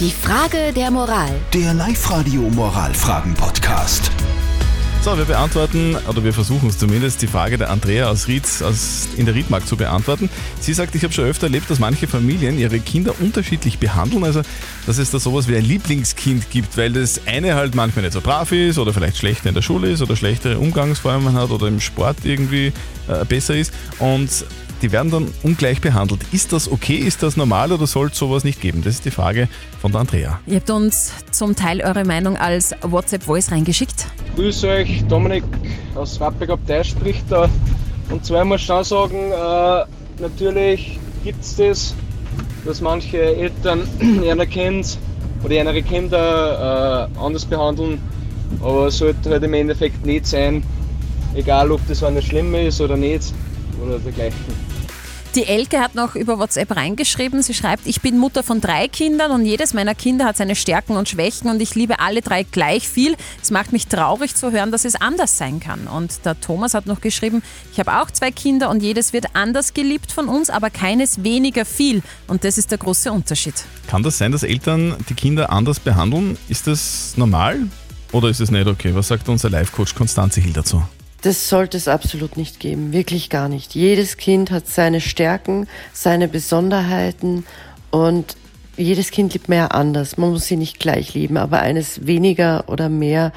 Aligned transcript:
Die 0.00 0.10
Frage 0.10 0.72
der 0.74 0.90
Moral. 0.90 1.30
Der 1.52 1.72
Live-Radio 1.72 2.40
Moralfragen-Podcast. 2.50 4.10
So, 5.02 5.16
wir 5.16 5.24
beantworten, 5.24 5.96
oder 6.08 6.24
wir 6.24 6.32
versuchen 6.32 6.68
es 6.68 6.78
zumindest, 6.78 7.22
die 7.22 7.28
Frage 7.28 7.58
der 7.58 7.70
Andrea 7.70 8.08
aus 8.08 8.26
Rietz 8.26 8.60
aus, 8.60 9.06
in 9.16 9.24
der 9.24 9.36
Riedmark 9.36 9.68
zu 9.68 9.76
beantworten. 9.76 10.28
Sie 10.58 10.74
sagt, 10.74 10.96
ich 10.96 11.04
habe 11.04 11.14
schon 11.14 11.26
öfter 11.26 11.46
erlebt, 11.46 11.70
dass 11.70 11.78
manche 11.78 12.08
Familien 12.08 12.58
ihre 12.58 12.80
Kinder 12.80 13.14
unterschiedlich 13.20 13.78
behandeln. 13.78 14.24
Also, 14.24 14.42
dass 14.84 14.98
es 14.98 15.12
da 15.12 15.20
sowas 15.20 15.46
wie 15.46 15.56
ein 15.56 15.64
Lieblingskind 15.64 16.50
gibt, 16.50 16.76
weil 16.76 16.92
das 16.92 17.20
eine 17.26 17.54
halt 17.54 17.76
manchmal 17.76 18.02
nicht 18.02 18.14
so 18.14 18.20
brav 18.20 18.50
ist 18.50 18.78
oder 18.78 18.92
vielleicht 18.92 19.18
schlechter 19.18 19.50
in 19.50 19.54
der 19.54 19.62
Schule 19.62 19.92
ist 19.92 20.02
oder 20.02 20.16
schlechtere 20.16 20.58
Umgangsformen 20.58 21.34
hat 21.34 21.50
oder 21.50 21.68
im 21.68 21.78
Sport 21.78 22.16
irgendwie 22.24 22.72
äh, 23.06 23.24
besser 23.28 23.54
ist. 23.54 23.72
Und 24.00 24.44
die 24.84 24.92
werden 24.92 25.10
dann 25.10 25.32
ungleich 25.42 25.80
behandelt. 25.80 26.20
Ist 26.30 26.52
das 26.52 26.70
okay? 26.70 26.96
Ist 26.96 27.22
das 27.22 27.38
normal 27.38 27.72
oder 27.72 27.86
soll 27.86 28.08
es 28.08 28.18
sowas 28.18 28.44
nicht 28.44 28.60
geben? 28.60 28.82
Das 28.84 28.96
ist 28.96 29.06
die 29.06 29.10
Frage 29.10 29.48
von 29.80 29.92
der 29.92 30.02
Andrea. 30.02 30.40
Ihr 30.46 30.56
habt 30.56 30.68
uns 30.68 31.10
zum 31.30 31.56
Teil 31.56 31.80
eure 31.80 32.04
Meinung 32.04 32.36
als 32.36 32.74
WhatsApp-Voice 32.82 33.50
reingeschickt. 33.50 34.06
Grüß 34.36 34.62
euch, 34.64 35.02
Dominik 35.08 35.42
aus 35.94 36.20
Wappig 36.20 36.50
ab 36.50 36.60
der 36.68 36.84
spricht 36.84 37.24
da. 37.30 37.48
Und 38.10 38.26
zwar 38.26 38.44
muss 38.44 38.60
ich 38.60 38.66
schon 38.66 38.84
sagen, 38.84 39.32
äh, 39.32 40.20
natürlich 40.20 40.98
gibt 41.24 41.42
es 41.42 41.56
das, 41.56 41.94
dass 42.66 42.82
manche 42.82 43.22
Eltern 43.22 43.88
ihre 44.22 44.46
Kinder 44.46 44.86
oder 45.42 45.54
ihre 45.54 45.82
Kinder 45.82 47.08
äh, 47.16 47.18
anders 47.18 47.46
behandeln, 47.46 48.02
aber 48.60 48.88
es 48.88 48.98
sollte 48.98 49.30
halt 49.30 49.44
im 49.44 49.54
Endeffekt 49.54 50.04
nicht 50.04 50.26
sein, 50.26 50.62
egal 51.34 51.72
ob 51.72 51.80
das 51.88 52.04
eine 52.04 52.20
schlimm 52.20 52.54
ist 52.54 52.82
oder 52.82 52.98
nicht 52.98 53.32
oder 53.82 53.98
dergleichen. 53.98 54.38
Die 55.34 55.46
Elke 55.46 55.80
hat 55.80 55.96
noch 55.96 56.14
über 56.14 56.38
WhatsApp 56.38 56.76
reingeschrieben. 56.76 57.42
Sie 57.42 57.54
schreibt, 57.54 57.88
ich 57.88 58.00
bin 58.00 58.18
Mutter 58.18 58.44
von 58.44 58.60
drei 58.60 58.86
Kindern 58.86 59.32
und 59.32 59.44
jedes 59.44 59.74
meiner 59.74 59.96
Kinder 59.96 60.26
hat 60.26 60.36
seine 60.36 60.54
Stärken 60.54 60.96
und 60.96 61.08
Schwächen 61.08 61.50
und 61.50 61.60
ich 61.60 61.74
liebe 61.74 61.98
alle 61.98 62.22
drei 62.22 62.44
gleich 62.44 62.88
viel. 62.88 63.16
Es 63.42 63.50
macht 63.50 63.72
mich 63.72 63.88
traurig 63.88 64.36
zu 64.36 64.52
hören, 64.52 64.70
dass 64.70 64.84
es 64.84 64.94
anders 64.94 65.36
sein 65.36 65.58
kann. 65.58 65.88
Und 65.88 66.24
der 66.24 66.40
Thomas 66.40 66.74
hat 66.74 66.86
noch 66.86 67.00
geschrieben, 67.00 67.42
ich 67.72 67.80
habe 67.80 68.00
auch 68.00 68.12
zwei 68.12 68.30
Kinder 68.30 68.70
und 68.70 68.80
jedes 68.80 69.12
wird 69.12 69.26
anders 69.32 69.74
geliebt 69.74 70.12
von 70.12 70.28
uns, 70.28 70.50
aber 70.50 70.70
keines 70.70 71.24
weniger 71.24 71.64
viel. 71.64 72.02
Und 72.28 72.44
das 72.44 72.56
ist 72.56 72.70
der 72.70 72.78
große 72.78 73.10
Unterschied. 73.10 73.54
Kann 73.88 74.04
das 74.04 74.18
sein, 74.18 74.30
dass 74.30 74.44
Eltern 74.44 74.94
die 75.08 75.14
Kinder 75.14 75.50
anders 75.50 75.80
behandeln? 75.80 76.38
Ist 76.48 76.68
das 76.68 77.14
normal 77.16 77.58
oder 78.12 78.28
ist 78.28 78.38
es 78.38 78.52
nicht 78.52 78.68
okay? 78.68 78.94
Was 78.94 79.08
sagt 79.08 79.28
unser 79.28 79.50
Life-Coach 79.50 79.96
Konstanze 79.96 80.40
Hill 80.40 80.52
dazu? 80.52 80.80
Das 81.24 81.48
sollte 81.48 81.78
es 81.78 81.88
absolut 81.88 82.36
nicht 82.36 82.60
geben, 82.60 82.92
wirklich 82.92 83.30
gar 83.30 83.48
nicht. 83.48 83.74
Jedes 83.74 84.18
Kind 84.18 84.50
hat 84.50 84.68
seine 84.68 85.00
Stärken, 85.00 85.66
seine 85.94 86.28
Besonderheiten 86.28 87.46
und 87.90 88.36
jedes 88.76 89.10
Kind 89.10 89.32
liebt 89.32 89.48
mehr 89.48 89.74
anders. 89.74 90.18
Man 90.18 90.32
muss 90.32 90.44
sie 90.44 90.58
nicht 90.58 90.78
gleich 90.78 91.14
lieben, 91.14 91.38
aber 91.38 91.60
eines 91.60 92.06
weniger 92.06 92.68
oder 92.68 92.90
mehr, 92.90 93.32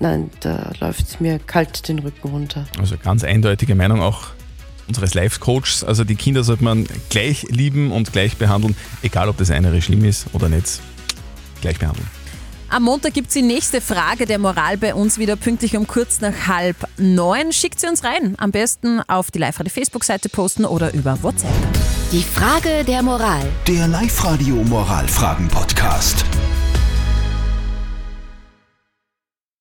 nein, 0.00 0.30
da 0.40 0.72
läuft 0.80 1.06
es 1.06 1.20
mir 1.20 1.38
kalt 1.38 1.86
den 1.86 2.00
Rücken 2.00 2.28
runter. 2.28 2.66
Also 2.80 2.96
ganz 2.96 3.22
eindeutige 3.22 3.76
Meinung 3.76 4.02
auch 4.02 4.30
unseres 4.88 5.14
Life-Coaches. 5.14 5.84
Also 5.84 6.02
die 6.02 6.16
Kinder 6.16 6.42
sollte 6.42 6.64
man 6.64 6.88
gleich 7.08 7.44
lieben 7.44 7.92
und 7.92 8.12
gleich 8.12 8.36
behandeln, 8.36 8.74
egal 9.00 9.28
ob 9.28 9.36
das 9.36 9.52
eine 9.52 9.80
schlimm 9.80 10.04
ist 10.04 10.26
oder 10.32 10.48
nicht. 10.48 10.80
Gleich 11.60 11.78
behandeln. 11.78 12.21
Am 12.72 12.84
Montag 12.84 13.12
gibt 13.12 13.28
es 13.28 13.34
die 13.34 13.42
nächste 13.42 13.82
Frage 13.82 14.24
der 14.24 14.38
Moral 14.38 14.78
bei 14.78 14.94
uns 14.94 15.18
wieder 15.18 15.36
pünktlich 15.36 15.76
um 15.76 15.86
kurz 15.86 16.22
nach 16.22 16.46
halb 16.48 16.76
neun. 16.96 17.52
Schickt 17.52 17.78
sie 17.78 17.86
uns 17.86 18.02
rein. 18.02 18.34
Am 18.38 18.50
besten 18.50 19.02
auf 19.08 19.30
die 19.30 19.38
Live-Radio-Facebook-Seite 19.40 20.30
posten 20.30 20.64
oder 20.64 20.94
über 20.94 21.22
WhatsApp. 21.22 21.50
Die 22.12 22.22
Frage 22.22 22.82
der 22.84 23.02
Moral. 23.02 23.42
Der 23.68 23.88
Live-Radio 23.88 24.54
Moralfragen-Podcast. 24.54 26.24